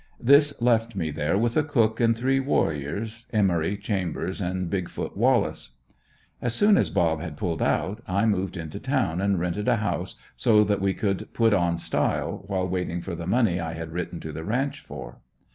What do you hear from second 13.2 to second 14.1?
money I had